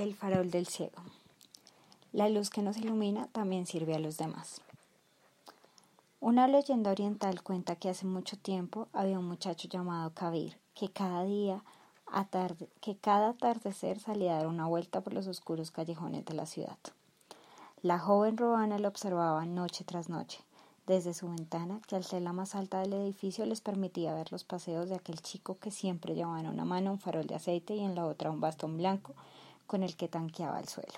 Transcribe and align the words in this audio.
El 0.00 0.14
farol 0.14 0.50
del 0.50 0.66
ciego. 0.66 1.02
La 2.14 2.30
luz 2.30 2.48
que 2.48 2.62
nos 2.62 2.78
ilumina 2.78 3.26
también 3.32 3.66
sirve 3.66 3.94
a 3.94 3.98
los 3.98 4.16
demás. 4.16 4.62
Una 6.20 6.48
leyenda 6.48 6.90
oriental 6.90 7.42
cuenta 7.42 7.76
que 7.76 7.90
hace 7.90 8.06
mucho 8.06 8.38
tiempo 8.38 8.88
había 8.94 9.18
un 9.18 9.26
muchacho 9.26 9.68
llamado 9.68 10.10
Kabir 10.14 10.56
que 10.72 10.88
cada 10.88 11.24
día 11.24 11.62
que 12.80 12.96
cada 12.96 13.28
atardecer 13.28 14.00
salía 14.00 14.32
a 14.32 14.36
dar 14.38 14.46
una 14.46 14.66
vuelta 14.66 15.02
por 15.02 15.12
los 15.12 15.26
oscuros 15.26 15.70
callejones 15.70 16.24
de 16.24 16.32
la 16.32 16.46
ciudad. 16.46 16.78
La 17.82 17.98
joven 17.98 18.38
Roana 18.38 18.78
lo 18.78 18.88
observaba 18.88 19.44
noche 19.44 19.84
tras 19.84 20.08
noche 20.08 20.38
desde 20.86 21.12
su 21.12 21.28
ventana, 21.28 21.82
que 21.86 21.96
al 21.96 22.04
ser 22.04 22.22
la 22.22 22.32
más 22.32 22.54
alta 22.54 22.80
del 22.80 22.94
edificio 22.94 23.44
les 23.44 23.60
permitía 23.60 24.14
ver 24.14 24.32
los 24.32 24.44
paseos 24.44 24.88
de 24.88 24.94
aquel 24.96 25.20
chico 25.20 25.58
que 25.58 25.70
siempre 25.70 26.14
llevaba 26.14 26.40
en 26.40 26.48
una 26.48 26.64
mano 26.64 26.90
un 26.90 26.98
farol 26.98 27.26
de 27.26 27.34
aceite 27.34 27.74
y 27.74 27.84
en 27.84 27.94
la 27.94 28.06
otra 28.06 28.30
un 28.30 28.40
bastón 28.40 28.78
blanco 28.78 29.14
con 29.70 29.84
el 29.84 29.94
que 29.94 30.08
tanqueaba 30.08 30.58
el 30.58 30.66
suelo. 30.66 30.94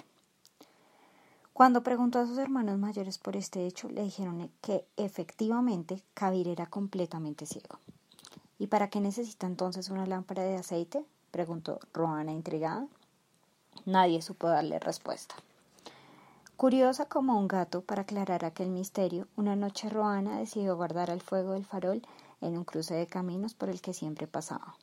Cuando 1.53 1.83
preguntó 1.83 2.21
a 2.21 2.27
sus 2.27 2.39
hermanos 2.39 2.79
mayores 2.79 3.19
por 3.19 3.37
este 3.37 3.67
hecho, 3.67 3.91
le 3.91 4.03
dijeron 4.03 4.51
que 4.63 4.87
efectivamente 4.97 6.03
Kabir 6.15 6.49
era 6.49 6.65
completamente 6.65 7.45
ciego. 7.45 7.79
¿Y 8.59 8.69
para 8.69 8.89
qué 8.89 8.99
necesita 9.01 9.47
entonces 9.47 9.91
una 9.91 10.07
lámpara 10.07 10.45
de 10.45 10.57
aceite? 10.57 11.05
preguntó 11.31 11.81
Roana 11.93 12.33
intrigada. 12.33 12.87
Nadie 13.85 14.23
supo 14.23 14.49
darle 14.49 14.79
respuesta. 14.79 15.35
Curiosa 16.57 17.05
como 17.05 17.39
un 17.39 17.49
gato 17.49 17.83
para 17.83 18.03
aclarar 18.03 18.47
aquel 18.47 18.71
misterio, 18.71 19.29
una 19.37 19.55
noche 19.55 19.91
Roana 19.91 20.39
decidió 20.39 20.77
guardar 20.77 21.11
el 21.11 21.21
fuego 21.21 21.53
del 21.53 21.67
farol 21.67 22.01
en 22.41 22.57
un 22.57 22.65
cruce 22.65 22.95
de 22.95 23.07
caminos 23.07 23.53
por 23.53 23.69
el 23.69 23.83
que 23.83 23.93
siempre 23.93 24.27
pasaba. 24.27 24.77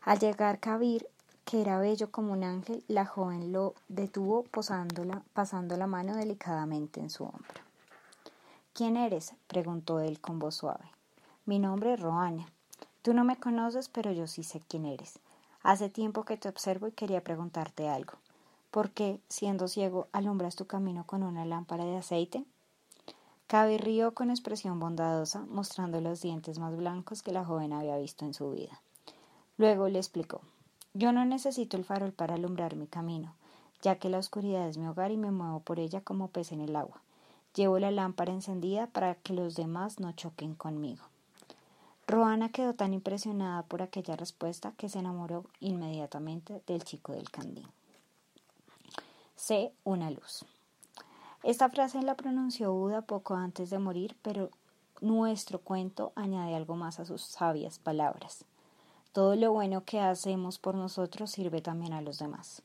Al 0.00 0.18
llegar 0.18 0.58
Kabir 0.58 1.06
que 1.44 1.60
era 1.60 1.78
bello 1.78 2.10
como 2.10 2.32
un 2.32 2.42
ángel, 2.42 2.82
la 2.88 3.04
joven 3.04 3.52
lo 3.52 3.74
detuvo 3.88 4.44
posándola, 4.44 5.22
pasando 5.34 5.76
la 5.76 5.86
mano 5.86 6.16
delicadamente 6.16 7.00
en 7.00 7.10
su 7.10 7.24
hombro. 7.24 7.60
¿Quién 8.72 8.96
eres? 8.96 9.34
preguntó 9.46 10.00
él 10.00 10.20
con 10.20 10.38
voz 10.38 10.56
suave. 10.56 10.90
Mi 11.44 11.58
nombre 11.58 11.94
es 11.94 12.00
Roana. 12.00 12.46
Tú 13.02 13.12
no 13.12 13.24
me 13.24 13.36
conoces, 13.36 13.88
pero 13.88 14.10
yo 14.10 14.26
sí 14.26 14.42
sé 14.42 14.62
quién 14.66 14.86
eres. 14.86 15.18
Hace 15.62 15.90
tiempo 15.90 16.24
que 16.24 16.38
te 16.38 16.48
observo 16.48 16.88
y 16.88 16.92
quería 16.92 17.22
preguntarte 17.22 17.88
algo. 17.88 18.14
¿Por 18.70 18.90
qué, 18.90 19.20
siendo 19.28 19.68
ciego, 19.68 20.08
alumbras 20.12 20.56
tu 20.56 20.66
camino 20.66 21.04
con 21.06 21.22
una 21.22 21.44
lámpara 21.44 21.84
de 21.84 21.98
aceite? 21.98 22.44
Cabe 23.46 23.76
rió 23.76 24.14
con 24.14 24.30
expresión 24.30 24.80
bondadosa, 24.80 25.44
mostrando 25.48 26.00
los 26.00 26.22
dientes 26.22 26.58
más 26.58 26.74
blancos 26.76 27.22
que 27.22 27.32
la 27.32 27.44
joven 27.44 27.74
había 27.74 27.98
visto 27.98 28.24
en 28.24 28.32
su 28.32 28.50
vida. 28.50 28.80
Luego 29.58 29.88
le 29.88 29.98
explicó 29.98 30.40
yo 30.94 31.12
no 31.12 31.24
necesito 31.24 31.76
el 31.76 31.84
farol 31.84 32.12
para 32.12 32.34
alumbrar 32.34 32.76
mi 32.76 32.86
camino, 32.86 33.34
ya 33.82 33.96
que 33.96 34.08
la 34.08 34.18
oscuridad 34.18 34.68
es 34.68 34.78
mi 34.78 34.86
hogar 34.86 35.10
y 35.10 35.16
me 35.16 35.32
muevo 35.32 35.58
por 35.60 35.80
ella 35.80 36.00
como 36.00 36.28
pez 36.28 36.52
en 36.52 36.60
el 36.60 36.76
agua. 36.76 37.02
Llevo 37.54 37.78
la 37.80 37.90
lámpara 37.90 38.32
encendida 38.32 38.86
para 38.86 39.16
que 39.16 39.32
los 39.32 39.56
demás 39.56 39.98
no 39.98 40.12
choquen 40.12 40.54
conmigo. 40.54 41.04
Roana 42.06 42.50
quedó 42.50 42.74
tan 42.74 42.94
impresionada 42.94 43.62
por 43.62 43.82
aquella 43.82 44.14
respuesta 44.14 44.72
que 44.76 44.88
se 44.88 45.00
enamoró 45.00 45.44
inmediatamente 45.60 46.62
del 46.66 46.84
chico 46.84 47.12
del 47.12 47.30
candín. 47.30 47.66
Sé 49.34 49.72
una 49.82 50.10
luz. 50.10 50.44
Esta 51.42 51.68
frase 51.70 52.02
la 52.02 52.14
pronunció 52.14 52.72
Buda 52.72 53.02
poco 53.02 53.34
antes 53.34 53.68
de 53.70 53.78
morir, 53.78 54.16
pero 54.22 54.50
nuestro 55.00 55.58
cuento 55.58 56.12
añade 56.14 56.54
algo 56.54 56.76
más 56.76 57.00
a 57.00 57.04
sus 57.04 57.22
sabias 57.22 57.78
palabras. 57.78 58.44
Todo 59.14 59.36
lo 59.36 59.52
bueno 59.52 59.84
que 59.84 60.00
hacemos 60.00 60.58
por 60.58 60.74
nosotros 60.74 61.30
sirve 61.30 61.60
también 61.60 61.92
a 61.92 62.00
los 62.00 62.18
demás. 62.18 62.62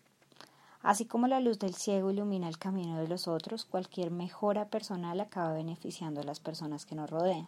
Así 0.81 1.05
como 1.05 1.27
la 1.27 1.41
luz 1.41 1.59
del 1.59 1.75
ciego 1.75 2.09
ilumina 2.09 2.49
el 2.49 2.57
camino 2.57 2.97
de 2.97 3.07
los 3.07 3.27
otros, 3.27 3.65
cualquier 3.65 4.09
mejora 4.09 4.65
personal 4.65 5.19
acaba 5.19 5.53
beneficiando 5.53 6.21
a 6.21 6.23
las 6.23 6.39
personas 6.39 6.87
que 6.87 6.95
nos 6.95 7.07
rodean. 7.07 7.47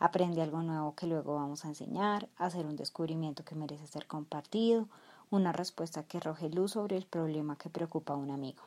Aprende 0.00 0.42
algo 0.42 0.64
nuevo 0.64 0.96
que 0.96 1.06
luego 1.06 1.36
vamos 1.36 1.64
a 1.64 1.68
enseñar, 1.68 2.28
hacer 2.38 2.66
un 2.66 2.74
descubrimiento 2.74 3.44
que 3.44 3.54
merece 3.54 3.86
ser 3.86 4.08
compartido, 4.08 4.88
una 5.30 5.52
respuesta 5.52 6.02
que 6.02 6.18
arroje 6.18 6.50
luz 6.50 6.72
sobre 6.72 6.96
el 6.96 7.06
problema 7.06 7.54
que 7.54 7.70
preocupa 7.70 8.14
a 8.14 8.16
un 8.16 8.32
amigo. 8.32 8.64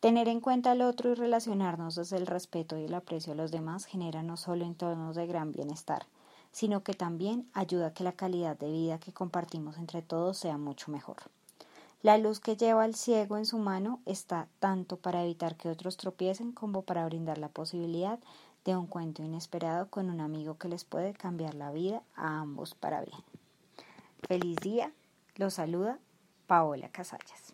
Tener 0.00 0.28
en 0.28 0.40
cuenta 0.40 0.72
al 0.72 0.82
otro 0.82 1.12
y 1.12 1.14
relacionarnos 1.14 1.94
desde 1.94 2.18
el 2.18 2.26
respeto 2.26 2.76
y 2.76 2.84
el 2.84 2.92
aprecio 2.92 3.32
a 3.32 3.36
los 3.36 3.52
demás 3.52 3.86
genera 3.86 4.22
no 4.22 4.36
solo 4.36 4.66
entornos 4.66 5.16
de 5.16 5.26
gran 5.26 5.50
bienestar, 5.50 6.04
sino 6.54 6.84
que 6.84 6.94
también 6.94 7.50
ayuda 7.52 7.88
a 7.88 7.92
que 7.92 8.04
la 8.04 8.12
calidad 8.12 8.56
de 8.56 8.70
vida 8.70 9.00
que 9.00 9.12
compartimos 9.12 9.76
entre 9.76 10.02
todos 10.02 10.38
sea 10.38 10.56
mucho 10.56 10.92
mejor. 10.92 11.16
La 12.00 12.16
luz 12.16 12.38
que 12.38 12.56
lleva 12.56 12.86
el 12.86 12.94
ciego 12.94 13.38
en 13.38 13.44
su 13.44 13.58
mano 13.58 14.00
está 14.06 14.46
tanto 14.60 14.96
para 14.96 15.24
evitar 15.24 15.56
que 15.56 15.68
otros 15.68 15.96
tropiecen 15.96 16.52
como 16.52 16.82
para 16.82 17.04
brindar 17.06 17.38
la 17.38 17.48
posibilidad 17.48 18.20
de 18.64 18.76
un 18.76 18.86
cuento 18.86 19.24
inesperado 19.24 19.90
con 19.90 20.08
un 20.10 20.20
amigo 20.20 20.56
que 20.56 20.68
les 20.68 20.84
puede 20.84 21.12
cambiar 21.12 21.54
la 21.54 21.72
vida 21.72 22.04
a 22.14 22.38
ambos 22.38 22.76
para 22.76 23.00
bien. 23.00 23.18
Feliz 24.28 24.56
día, 24.58 24.92
los 25.34 25.54
saluda 25.54 25.98
Paola 26.46 26.88
Casallas. 26.88 27.53